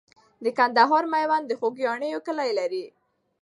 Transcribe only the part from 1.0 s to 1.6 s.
میوند د